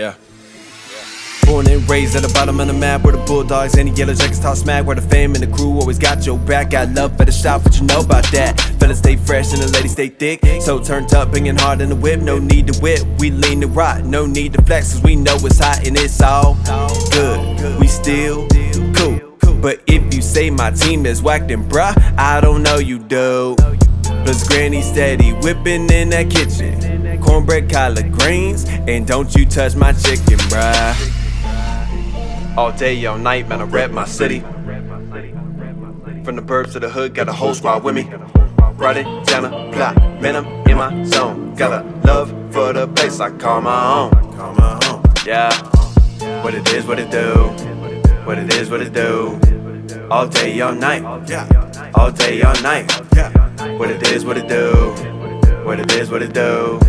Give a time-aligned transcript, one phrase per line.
[0.00, 0.14] Yeah.
[1.44, 4.14] Born and raised at the bottom of the map where the Bulldogs and the Yellow
[4.14, 4.86] Jackets talk smack.
[4.86, 6.70] Where the fam and the crew always got your back.
[6.70, 8.58] Got love for the shop, but you know about that.
[8.80, 10.40] Fellas stay fresh and the ladies stay thick.
[10.62, 12.20] So turned up, bringing hard in the whip.
[12.20, 14.02] No need to whip, we lean to rock.
[14.02, 16.56] No need to flex, cause we know it's hot and it's all
[17.10, 17.78] good.
[17.78, 18.48] We still
[18.96, 19.20] cool.
[19.60, 23.54] But if you say my team is whack, then bruh, I don't know you do.
[24.02, 26.89] Plus Granny steady whipping in that kitchen.
[27.30, 30.96] Cornbread, collard greens, and don't you touch my chicken, bruh.
[32.58, 34.40] All day, all night, man, I rep my city.
[34.40, 38.10] From the burbs to the hood, got a whole squad with me.
[38.74, 41.54] Ride it down the block, man, I'm in my zone.
[41.54, 44.10] Got a love for the place I call my own.
[45.24, 45.52] Yeah,
[46.42, 47.46] what it is, what it do.
[48.24, 49.38] What it is, what it do.
[50.10, 51.04] All day, all night.
[51.04, 52.90] All day, all night.
[53.78, 54.72] What it is, what it do.
[55.64, 56.80] What it is, what it do.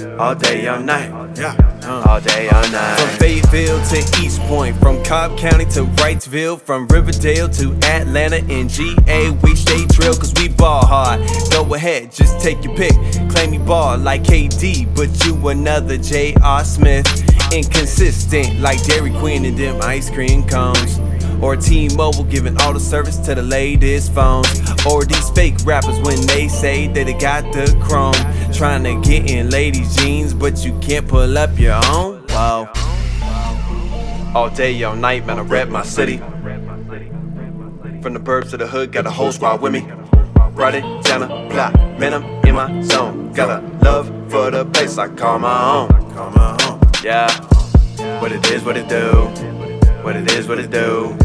[0.00, 1.10] All day, all night.
[1.36, 1.54] Yeah.
[1.82, 2.02] Uh.
[2.08, 2.98] All day, all night.
[2.98, 8.70] From Fayetteville to East Point, from Cobb County to Wrightsville, from Riverdale to Atlanta and
[8.70, 11.20] GA, we stay drill cause we ball hard.
[11.50, 12.92] Go ahead, just take your pick.
[13.30, 16.64] Claim you ball like KD, but you another J.R.
[16.64, 17.06] Smith.
[17.52, 20.98] Inconsistent like Dairy Queen and them ice cream cones.
[21.42, 24.60] Or T-Mobile giving all the service to the latest phones.
[24.86, 28.14] Or these fake rappers when they say that they got the chrome.
[28.52, 32.24] Trying to get in ladies' jeans, but you can't pull up your own.
[32.28, 32.72] Wow.
[34.34, 36.18] All day, all night, man, I rep my city.
[38.02, 39.86] From the burbs to the hood, got a whole squad with me.
[40.52, 43.32] Ride it down the block, man, I'm in my zone.
[43.32, 45.08] Got a love for the place I.
[45.08, 45.88] Call my own.
[47.02, 47.30] Yeah,
[48.20, 49.28] what it is, what it do.
[50.02, 51.16] What it is, what it do.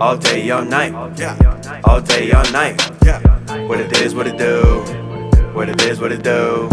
[0.00, 0.92] All day, all night.
[1.18, 1.80] Yeah.
[1.84, 2.78] All day, all night.
[3.04, 3.20] Yeah.
[3.66, 4.82] What it is, what it do.
[5.54, 6.68] What it is, what it do.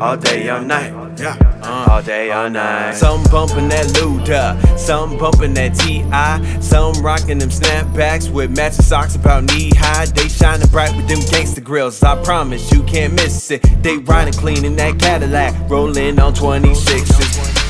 [0.00, 0.92] All day, all night.
[1.18, 1.36] Yeah.
[1.62, 2.94] Uh, all day, all night.
[2.94, 9.14] Some bumping that Luda, some bumping that T.I., some rocking them snapbacks with matching socks
[9.14, 10.06] about knee high.
[10.06, 12.02] They shining bright with them gangster grills.
[12.02, 13.62] I promise you can't miss it.
[13.82, 17.63] They riding clean in that Cadillac, rolling on 26s.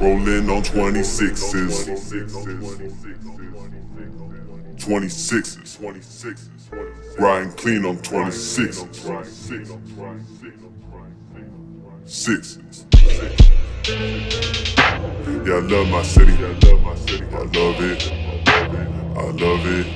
[0.00, 1.54] Rolling on 26s.
[4.78, 5.78] 26s.
[7.18, 8.86] Riding clean on 26s.
[12.06, 12.86] Sixes.
[15.46, 16.32] Yeah, I love my city.
[16.32, 16.34] I
[16.64, 17.24] love my city.
[17.32, 18.12] I love it.
[19.16, 19.86] I love it.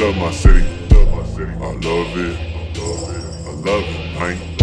[0.00, 0.64] Love my city.
[0.92, 1.52] Love my city.
[1.52, 2.36] I love it.
[3.46, 4.59] I love it, man.